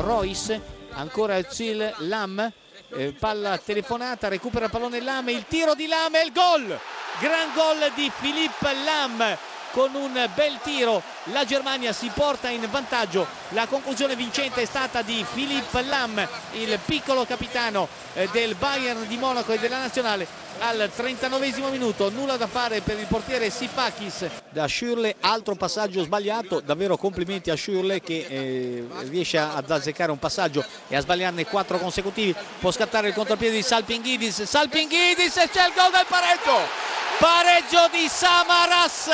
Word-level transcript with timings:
Royce, 0.00 0.60
ancora 0.92 1.42
Zil 1.48 1.94
Lam, 1.98 2.52
eh, 2.90 3.12
palla 3.12 3.58
telefonata, 3.58 4.28
recupera 4.28 4.66
il 4.66 4.70
pallone 4.70 5.00
Lam, 5.00 5.28
il 5.28 5.44
tiro 5.46 5.74
di 5.74 5.86
Lam 5.86 6.14
e 6.14 6.22
il 6.24 6.32
gol! 6.32 6.78
Gran 7.20 7.52
gol 7.54 7.90
di 7.94 8.10
Philippe 8.20 8.72
Lam 8.84 9.36
con 9.72 9.94
un 9.94 10.30
bel 10.34 10.58
tiro 10.62 11.02
la 11.24 11.44
Germania 11.44 11.92
si 11.92 12.10
porta 12.12 12.48
in 12.48 12.66
vantaggio. 12.70 13.26
La 13.50 13.66
conclusione 13.66 14.16
vincente 14.16 14.62
è 14.62 14.64
stata 14.64 15.02
di 15.02 15.24
Philippe 15.32 15.82
Lam 15.82 16.26
il 16.52 16.78
piccolo 16.84 17.24
capitano 17.24 17.88
eh, 18.14 18.28
del 18.32 18.54
Bayern 18.54 19.06
di 19.06 19.16
Monaco 19.16 19.52
e 19.52 19.58
della 19.58 19.78
nazionale. 19.78 20.26
Al 20.60 20.90
39 20.94 21.52
minuto 21.70 22.10
nulla 22.10 22.36
da 22.36 22.48
fare 22.48 22.80
per 22.80 22.98
il 22.98 23.06
portiere 23.06 23.48
Sipakis. 23.48 24.26
Da 24.48 24.64
Schürle 24.64 25.14
altro 25.20 25.54
passaggio 25.54 26.02
sbagliato. 26.02 26.60
Davvero 26.60 26.96
complimenti 26.96 27.50
a 27.50 27.54
Schürle 27.54 28.00
che 28.00 28.26
eh, 28.28 28.88
riesce 29.08 29.38
ad 29.38 29.70
azzeccare 29.70 30.10
un 30.10 30.18
passaggio 30.18 30.64
e 30.88 30.96
a 30.96 31.00
sbagliarne 31.00 31.44
quattro 31.46 31.78
consecutivi. 31.78 32.34
Può 32.58 32.70
scattare 32.70 33.08
il 33.08 33.14
contropiede 33.14 33.56
di 33.56 33.62
Salpinghidis 33.62 34.42
Salpinghidis 34.42 35.36
e 35.36 35.48
c'è 35.48 35.66
il 35.66 35.72
gol 35.74 35.90
del 35.92 36.06
pareggio! 36.08 36.96
Pareggio 37.18 37.88
di 37.90 38.08
Samaras 38.08 39.08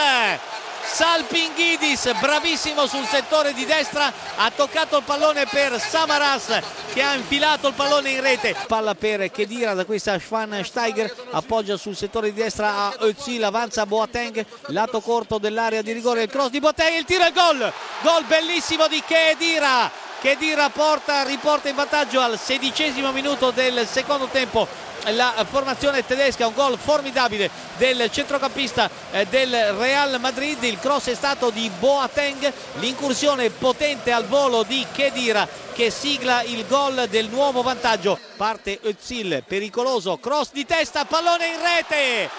Salpinghidis 0.86 2.12
bravissimo 2.20 2.86
sul 2.86 3.06
settore 3.06 3.52
di 3.54 3.64
destra 3.64 4.12
ha 4.36 4.50
toccato 4.54 4.98
il 4.98 5.02
pallone 5.02 5.46
per 5.46 5.80
Samaras 5.80 6.60
che 6.92 7.02
ha 7.02 7.14
infilato 7.14 7.68
il 7.68 7.74
pallone 7.74 8.10
in 8.10 8.20
rete. 8.20 8.54
Palla 8.68 8.94
per 8.94 9.30
Kedira 9.30 9.74
da 9.74 9.84
questa 9.86 10.18
Schwansteiger 10.18 11.12
appoggia 11.32 11.76
sul 11.76 11.96
settore 11.96 12.32
di 12.32 12.40
destra 12.42 12.74
a 12.86 12.94
Özil 13.00 13.42
avanza 13.42 13.86
Boateng 13.86 14.44
lato 14.66 15.00
corto 15.00 15.38
dell'area 15.38 15.82
di 15.82 15.92
rigore 15.92 16.24
il 16.24 16.30
cross 16.30 16.50
di 16.50 16.60
Boateng 16.60 16.96
il 16.98 17.04
tiro 17.04 17.24
e 17.24 17.32
gol! 17.32 17.72
Gol 18.02 18.24
bellissimo 18.24 18.86
di 18.86 19.02
Kedira 19.04 19.90
Kedira 20.24 20.70
porta, 20.70 21.22
riporta 21.22 21.68
in 21.68 21.74
vantaggio 21.74 22.18
al 22.18 22.38
sedicesimo 22.38 23.12
minuto 23.12 23.50
del 23.50 23.86
secondo 23.86 24.24
tempo 24.28 24.66
la 25.10 25.44
formazione 25.46 26.02
tedesca, 26.02 26.46
un 26.46 26.54
gol 26.54 26.78
formidabile 26.78 27.50
del 27.76 28.10
centrocampista 28.10 28.88
eh, 29.10 29.26
del 29.26 29.74
Real 29.74 30.18
Madrid, 30.20 30.62
il 30.62 30.78
cross 30.78 31.10
è 31.10 31.14
stato 31.14 31.50
di 31.50 31.70
Boateng, 31.78 32.50
l'incursione 32.80 33.50
potente 33.50 34.12
al 34.12 34.24
volo 34.24 34.62
di 34.62 34.86
Kedira 34.90 35.46
che 35.74 35.90
sigla 35.90 36.40
il 36.40 36.64
gol 36.66 37.06
del 37.10 37.28
nuovo 37.28 37.60
vantaggio, 37.60 38.18
parte 38.38 38.80
Özil, 38.82 39.42
pericoloso, 39.46 40.16
cross 40.16 40.52
di 40.52 40.64
testa, 40.64 41.04
pallone 41.04 41.48
in 41.48 41.60
rete, 41.60 42.30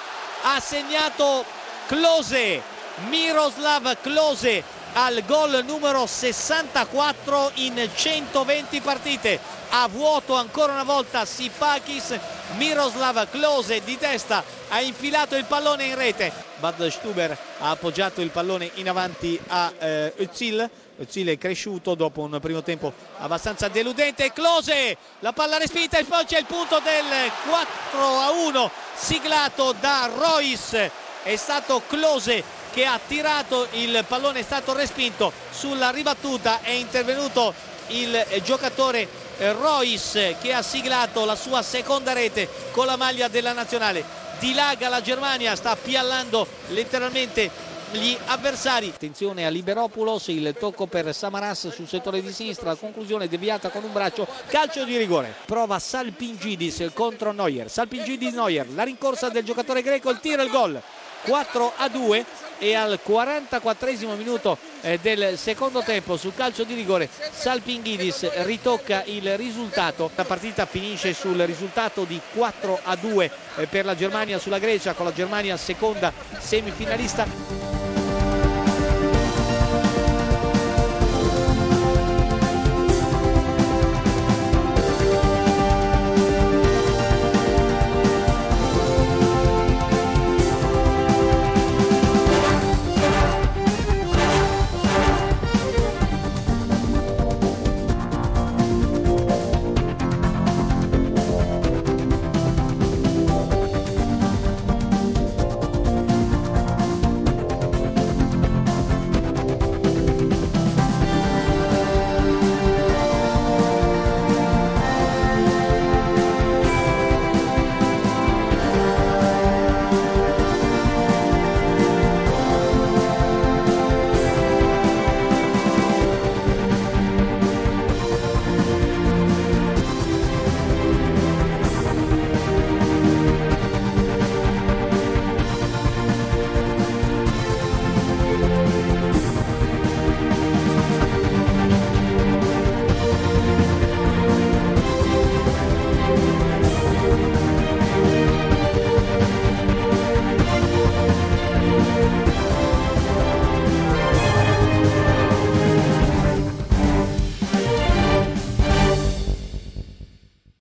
ha 0.41 0.59
segnato 0.59 1.45
Klose, 1.85 2.63
Miroslav 3.09 3.95
Klose 4.01 4.63
al 4.97 5.23
gol 5.25 5.63
numero 5.65 6.05
64 6.05 7.51
in 7.55 7.89
120 7.93 8.81
partite. 8.81 9.39
A 9.69 9.87
vuoto 9.87 10.35
ancora 10.35 10.71
una 10.71 10.83
volta 10.83 11.25
Sipakis 11.25 12.17
Miroslav 12.57 13.29
Klose 13.29 13.81
di 13.83 13.97
testa 13.97 14.43
ha 14.69 14.79
infilato 14.79 15.35
il 15.35 15.45
pallone 15.45 15.85
in 15.85 15.95
rete. 15.95 16.31
Bad 16.59 16.87
Stuber 16.87 17.37
ha 17.59 17.71
appoggiato 17.71 18.21
il 18.21 18.29
pallone 18.29 18.71
in 18.75 18.87
avanti 18.87 19.39
a 19.47 19.73
eh, 19.77 20.13
Özil. 20.17 20.69
Özil 20.97 21.27
è 21.27 21.37
cresciuto 21.37 21.93
dopo 21.95 22.21
un 22.21 22.37
primo 22.39 22.63
tempo 22.63 22.93
abbastanza 23.17 23.67
deludente. 23.67 24.31
Klose 24.31 24.95
la 25.19 25.33
palla 25.33 25.57
respinta 25.57 25.97
e 25.97 26.05
poi 26.05 26.23
c'è 26.23 26.39
il 26.39 26.45
punto 26.45 26.79
del 26.79 27.31
4 27.49 27.99
a 27.99 28.31
1 28.31 28.71
siglato 28.95 29.75
da 29.77 30.09
Royce. 30.15 30.89
È 31.23 31.35
stato 31.35 31.81
Klose 31.85 32.63
che 32.75 32.83
ha 32.85 32.99
tirato 33.07 33.69
il 33.71 34.03
pallone 34.05 34.39
è 34.39 34.43
stato 34.43 34.73
respinto 34.73 35.31
sulla 35.49 35.91
ribattuta 35.91 36.59
è 36.61 36.71
intervenuto 36.71 37.53
il 37.87 38.21
giocatore 38.43 39.07
Royce 39.37 40.35
che 40.41 40.51
ha 40.51 40.61
siglato 40.61 41.23
la 41.23 41.37
sua 41.37 41.61
seconda 41.61 42.11
rete 42.11 42.49
con 42.71 42.85
la 42.85 42.97
maglia 42.97 43.29
della 43.29 43.53
nazionale. 43.53 44.03
Dilaga 44.39 44.89
la 44.89 44.99
Germania 44.99 45.55
sta 45.55 45.77
piallando 45.77 46.45
letteralmente 46.67 47.49
gli 47.91 48.13
avversari. 48.25 48.91
Attenzione 48.93 49.45
a 49.45 49.49
Liberopoulos 49.49 50.27
il 50.27 50.53
tocco 50.59 50.85
per 50.85 51.15
Samaras 51.15 51.69
sul 51.69 51.87
settore 51.87 52.21
di 52.21 52.33
sinistra 52.33 52.71
la 52.71 52.75
conclusione 52.75 53.29
deviata 53.29 53.69
con 53.69 53.85
un 53.85 53.93
braccio. 53.93 54.27
Calcio 54.47 54.83
di 54.83 54.97
rigore. 54.97 55.33
Prova 55.45 55.79
Salpingidis 55.79 56.89
contro 56.93 57.31
Neuer. 57.31 57.69
Salpingidis 57.69 58.33
Neuer 58.33 58.69
la 58.71 58.83
rincorsa 58.83 59.29
del 59.29 59.45
giocatore 59.45 59.81
greco 59.81 60.09
il 60.09 60.19
tiro 60.19 60.41
e 60.41 60.45
il 60.45 60.51
gol. 60.51 60.81
4 61.25 61.73
a 61.77 61.89
2 61.89 62.25
e 62.57 62.75
al 62.75 62.99
44 63.01 63.87
minuto 64.15 64.57
eh, 64.81 64.99
del 65.01 65.37
secondo 65.37 65.81
tempo 65.81 66.17
sul 66.17 66.33
calcio 66.35 66.63
di 66.63 66.73
rigore 66.73 67.09
Salpinghidis 67.31 68.43
ritocca 68.43 69.03
il 69.05 69.37
risultato. 69.37 70.11
La 70.15 70.25
partita 70.25 70.65
finisce 70.65 71.13
sul 71.13 71.37
risultato 71.39 72.03
di 72.03 72.19
4 72.33 72.79
a 72.83 72.95
2 72.95 73.31
eh, 73.57 73.67
per 73.67 73.85
la 73.85 73.95
Germania 73.95 74.39
sulla 74.39 74.59
Grecia 74.59 74.93
con 74.93 75.05
la 75.05 75.13
Germania 75.13 75.57
seconda 75.57 76.13
semifinalista 76.39 77.64